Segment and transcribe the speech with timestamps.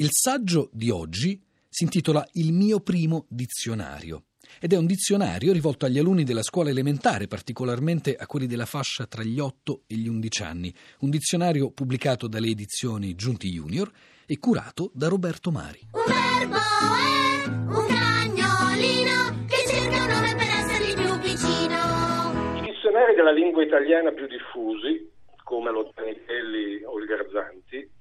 [0.00, 1.38] Il saggio di oggi
[1.68, 6.70] si intitola Il mio primo dizionario ed è un dizionario rivolto agli alunni della scuola
[6.70, 10.74] elementare, particolarmente a quelli della fascia tra gli 8 e gli 11 anni.
[11.00, 13.92] Un dizionario pubblicato dalle edizioni Giunti Junior
[14.24, 15.80] e curato da Roberto Mari.
[15.92, 22.56] Un verbo è un cagnolino che cerca un nome per essergli più vicino.
[22.56, 25.10] I dizionari della lingua italiana più diffusi,
[25.44, 27.98] come lo Zanitelli o il Garzanti,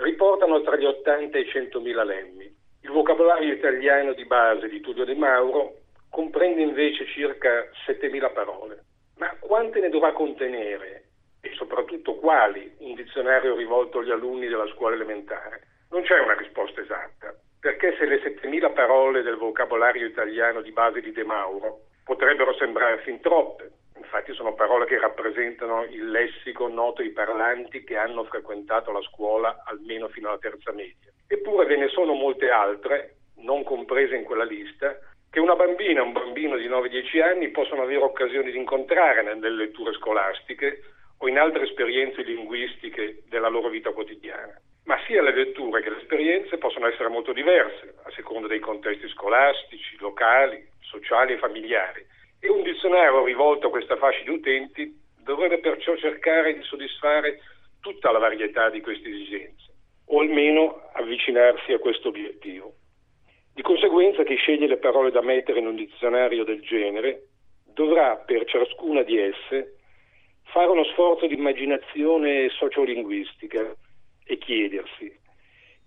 [0.00, 2.58] riportano tra gli 80 e i 100.000 lemmi.
[2.82, 5.74] Il vocabolario italiano di base di Tullio De Mauro
[6.08, 8.84] comprende invece circa 7.000 parole.
[9.18, 11.04] Ma quante ne dovrà contenere
[11.42, 15.60] e soprattutto quali un dizionario rivolto agli alunni della scuola elementare?
[15.90, 21.00] Non c'è una risposta esatta, perché se le 7.000 parole del vocabolario italiano di base
[21.00, 27.02] di De Mauro potrebbero sembrare fin troppe, infatti sono parole che rappresentano il lessico noto
[27.02, 31.12] ai parlanti che hanno frequentato la scuola almeno fino alla terza media.
[31.26, 34.98] Eppure ve ne sono molte altre, non comprese in quella lista,
[35.30, 39.92] che una bambina un bambino di 9-10 anni possono avere occasione di incontrare nelle letture
[39.92, 40.82] scolastiche
[41.18, 44.58] o in altre esperienze linguistiche della loro vita quotidiana.
[44.84, 49.06] Ma sia le letture che le esperienze possono essere molto diverse a seconda dei contesti
[49.08, 55.58] scolastici, locali, sociali e familiari e un dizionario rivolto a questa fascia di utenti dovrebbe
[55.58, 57.40] perciò cercare di soddisfare
[57.80, 59.72] tutta la varietà di queste esigenze,
[60.06, 62.74] o almeno avvicinarsi a questo obiettivo.
[63.54, 67.26] Di conseguenza chi sceglie le parole da mettere in un dizionario del genere
[67.74, 69.76] dovrà per ciascuna di esse
[70.44, 73.74] fare uno sforzo di immaginazione sociolinguistica
[74.24, 75.18] e chiedersi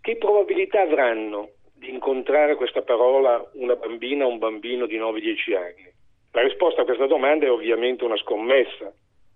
[0.01, 5.92] che probabilità avranno di incontrare questa parola una bambina o un bambino di 9-10 anni.
[6.35, 8.91] La risposta a questa domanda è ovviamente una scommessa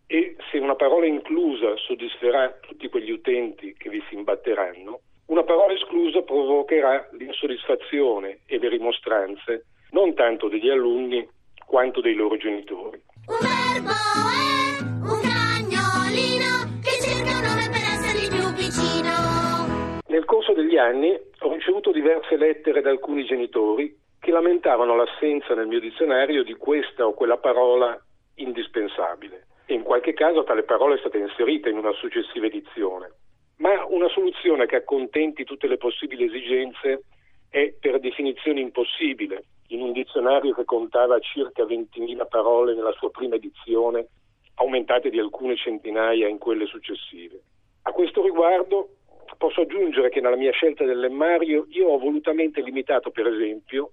[0.07, 5.73] e se una parola inclusa soddisferà tutti quegli utenti che vi si imbatteranno, una parola
[5.73, 11.23] esclusa provocherà l'insoddisfazione e le rimostranze non tanto degli alunni
[11.67, 12.99] quanto dei loro genitori.
[13.27, 20.01] Un verbo è un cagnolino che cerca un nome per essergli più vicino.
[20.07, 25.67] Nel corso degli anni ho ricevuto diverse lettere da alcuni genitori che lamentavano l'assenza nel
[25.67, 27.97] mio dizionario di questa o quella parola
[28.35, 33.11] indispensabile in qualche caso tale parola è stata inserita in una successiva edizione.
[33.57, 37.03] Ma una soluzione che accontenti tutte le possibili esigenze
[37.49, 43.35] è per definizione impossibile in un dizionario che contava circa 20.000 parole nella sua prima
[43.35, 44.07] edizione,
[44.55, 47.41] aumentate di alcune centinaia in quelle successive.
[47.83, 48.89] A questo riguardo
[49.37, 53.91] posso aggiungere che nella mia scelta del lemmario io ho volutamente limitato, per esempio,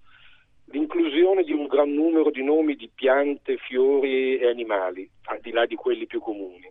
[0.66, 5.66] l'inclusione di un gran numero di nomi di piante, fiori e animali, al di là
[5.66, 6.70] di quelli più comuni,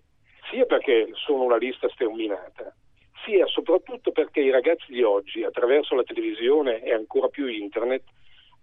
[0.50, 2.76] sia perché sono una lista sterminata,
[3.24, 8.04] sia soprattutto perché i ragazzi di oggi, attraverso la televisione e ancora più internet,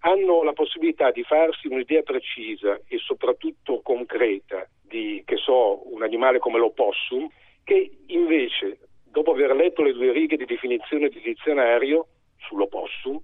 [0.01, 6.39] hanno la possibilità di farsi un'idea precisa e soprattutto concreta di, che so, un animale
[6.39, 7.29] come l'opossum,
[7.65, 12.07] che invece, dopo aver letto le due righe di definizione di dizionario
[12.39, 13.21] sull'opossum,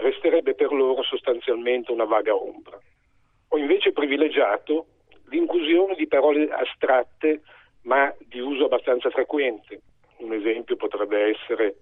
[0.00, 2.78] resterebbe per loro sostanzialmente una vaga ombra.
[3.48, 4.86] Ho invece privilegiato
[5.30, 7.42] l'inclusione di parole astratte
[7.82, 9.80] ma di uso abbastanza frequente.
[10.18, 11.76] Un esempio potrebbe essere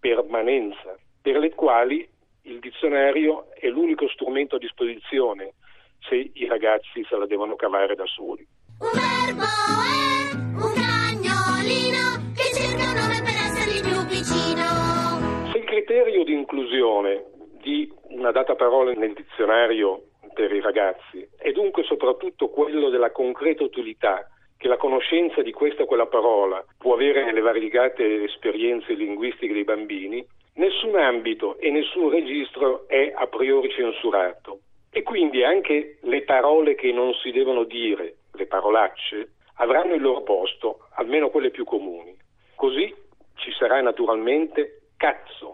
[0.00, 2.08] permanenza, per le quali
[2.42, 5.54] il dizionario è l'unico strumento a disposizione
[6.00, 8.46] se i ragazzi se la devono cavare da soli.
[8.78, 15.52] Un verbo è un cagnolino che cerca un nome per essergli più vicino.
[15.52, 17.24] Se il criterio di inclusione
[17.64, 20.02] di una data parola nel dizionario
[20.34, 25.82] per i ragazzi è dunque soprattutto quello della concreta utilità che la conoscenza di questa
[25.82, 30.24] o quella parola può avere nelle variegate esperienze linguistiche dei bambini,
[30.54, 34.60] nessun ambito e nessun registro è a priori censurato.
[34.90, 40.22] E quindi anche le parole che non si devono dire, le parolacce, avranno il loro
[40.22, 42.14] posto, almeno quelle più comuni.
[42.54, 42.94] Così
[43.36, 45.53] ci sarà naturalmente cazzo,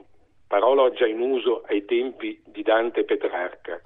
[0.50, 3.81] parola già in uso ai tempi di Dante Petrarca,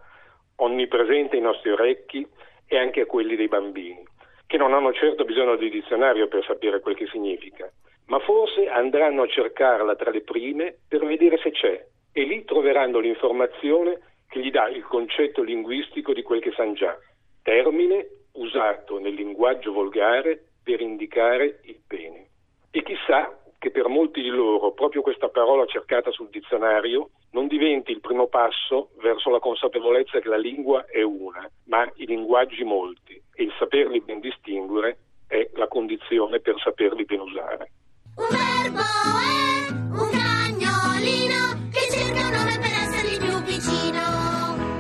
[0.56, 2.26] onnipresente ai nostri orecchi
[2.66, 4.02] e anche a quelli dei bambini,
[4.46, 7.70] che non hanno certo bisogno di dizionario per sapere quel che significa,
[8.06, 12.98] ma forse andranno a cercarla tra le prime per vedere se c'è e lì troveranno
[12.98, 16.98] l'informazione che gli dà il concetto linguistico di quel che sanno già,
[17.42, 22.28] termine usato nel linguaggio volgare per indicare il bene.
[22.70, 27.92] E chissà che per molti di loro proprio questa parola cercata sul dizionario non diventi
[27.92, 33.14] il primo passo verso la consapevolezza che la lingua è una, ma i linguaggi molti
[33.34, 37.70] e il saperli ben distinguere è la condizione per saperli ben usare.
[38.16, 44.04] Un verbo è un cagnolino che cerca un nome per essergli più vicino.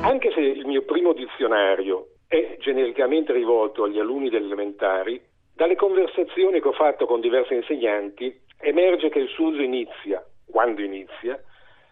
[0.02, 5.18] Anche se il mio primo dizionario è genericamente rivolto agli alunni delle elementari,
[5.54, 10.82] dalle conversazioni che ho fatto con diversi insegnanti emerge che il suo uso inizia, quando
[10.82, 11.40] inizia,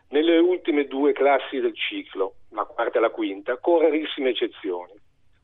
[0.08, 4.92] nelle ultime due classi del ciclo, la quarta e la quinta, con rarissime eccezioni.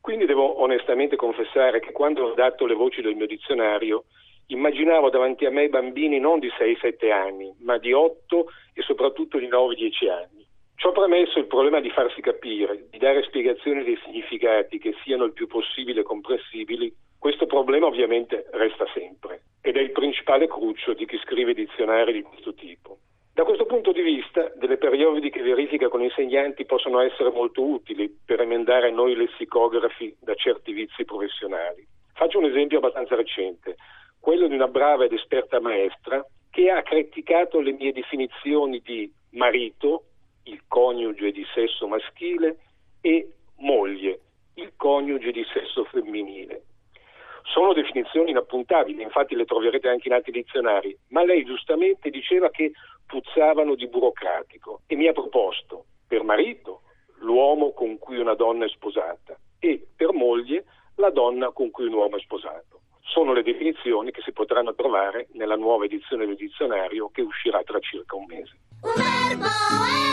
[0.01, 4.05] Quindi devo onestamente confessare che quando ho dato le voci del mio dizionario,
[4.47, 9.47] immaginavo davanti a me bambini non di 6-7 anni, ma di 8 e soprattutto di
[9.47, 10.47] 9-10 anni.
[10.75, 15.33] Ciò premesso il problema di farsi capire, di dare spiegazioni dei significati che siano il
[15.33, 19.18] più possibile comprensibili, questo problema ovviamente resta sempre
[19.69, 22.97] ed è il principale cruccio di chi scrive dizionari di questo tipo.
[23.31, 28.41] Da questo punto di vista, delle periodiche verifiche con insegnanti possono essere molto utili per
[28.41, 31.87] emendare noi lessicografi da certi vizi professionali.
[32.13, 33.75] Faccio un esempio abbastanza recente,
[34.19, 40.05] quello di una brava ed esperta maestra che ha criticato le mie definizioni di marito,
[40.45, 42.57] il coniuge di sesso maschile,
[43.01, 44.19] e moglie,
[44.55, 46.63] il coniuge di sesso femminile.
[47.69, 52.71] Sono definizioni inappuntabili, infatti le troverete anche in altri dizionari, ma lei giustamente diceva che
[53.05, 56.81] puzzavano di burocratico e mi ha proposto per marito
[57.19, 61.93] l'uomo con cui una donna è sposata e per moglie la donna con cui un
[61.93, 62.79] uomo è sposato.
[63.01, 67.77] Sono le definizioni che si potranno trovare nella nuova edizione del dizionario che uscirà tra
[67.77, 68.57] circa un mese.
[68.81, 70.08] Un verbo è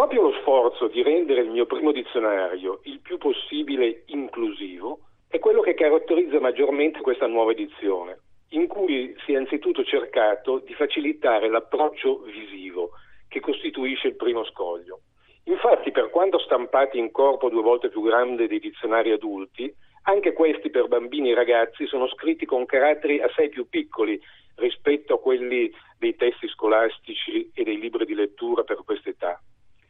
[0.00, 5.60] Proprio lo sforzo di rendere il mio primo dizionario il più possibile inclusivo è quello
[5.60, 8.18] che caratterizza maggiormente questa nuova edizione,
[8.52, 12.92] in cui si è anzitutto cercato di facilitare l'approccio visivo
[13.28, 15.00] che costituisce il primo scoglio.
[15.44, 19.70] Infatti, per quanto stampati in corpo due volte più grande dei dizionari adulti,
[20.04, 24.18] anche questi per bambini e ragazzi sono scritti con caratteri assai più piccoli
[24.54, 29.38] rispetto a quelli dei testi scolastici e dei libri di lettura per questa età.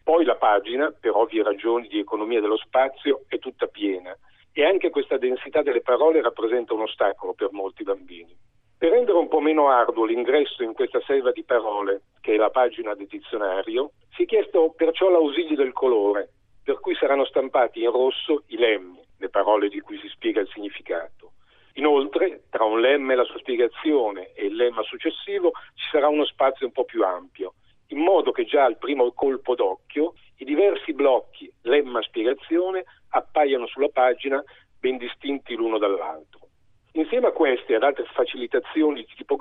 [0.02, 4.16] Poi la pagina, per ovvie ragioni di economia dello spazio, è tutta piena
[4.52, 8.36] e anche questa densità delle parole rappresenta un ostacolo per molti bambini.
[8.76, 12.50] Per rendere un po' meno arduo l'ingresso in questa selva di parole, che è la
[12.50, 16.30] pagina del dizionario, si è chiesto perciò l'ausilio del colore,
[16.64, 20.48] per cui saranno stampati in rosso i lemmi, le parole di cui si spiega il
[20.48, 21.32] significato.
[21.74, 26.24] Inoltre, tra un lemma e la sua spiegazione e il lemma successivo ci sarà uno
[26.24, 27.54] spazio un po' più ampio,
[27.90, 34.42] in modo che già al primo colpo d'occhio i diversi blocchi lemma-spiegazione appaiano sulla pagina
[34.78, 36.48] ben distinti l'uno dall'altro.
[36.92, 39.36] Insieme a queste e ad altre facilitazioni di tipo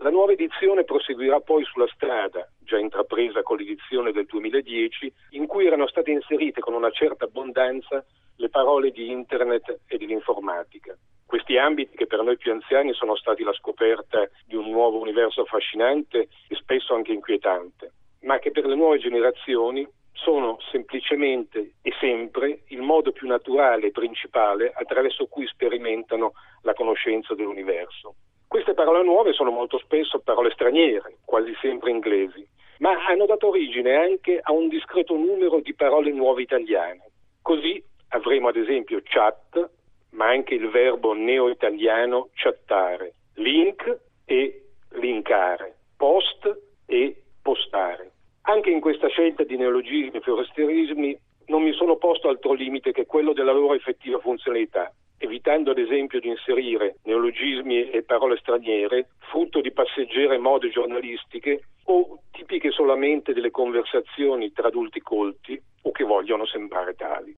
[0.00, 5.66] la nuova edizione proseguirà poi sulla strada, già intrapresa con l'edizione del 2010, in cui
[5.66, 8.04] erano state inserite con una certa abbondanza
[8.36, 10.96] le parole di internet e dell'informatica.
[11.28, 15.42] Questi ambiti che per noi più anziani sono stati la scoperta di un nuovo universo
[15.42, 17.92] affascinante e spesso anche inquietante,
[18.22, 23.90] ma che per le nuove generazioni sono semplicemente e sempre il modo più naturale e
[23.90, 26.32] principale attraverso cui sperimentano
[26.62, 28.14] la conoscenza dell'universo.
[28.46, 32.42] Queste parole nuove sono molto spesso parole straniere, quasi sempre inglesi,
[32.78, 37.10] ma hanno dato origine anche a un discreto numero di parole nuove italiane.
[37.42, 39.76] Così avremo ad esempio chat,
[40.18, 44.64] ma anche il verbo neo-italiano chattare, link e
[45.00, 48.10] linkare, post e postare.
[48.42, 53.06] Anche in questa scelta di neologismi e foresterismi non mi sono posto altro limite che
[53.06, 59.60] quello della loro effettiva funzionalità, evitando ad esempio di inserire neologismi e parole straniere, frutto
[59.60, 66.44] di passeggere mode giornalistiche o tipiche solamente delle conversazioni tra adulti colti o che vogliono
[66.44, 67.26] sembrare tali.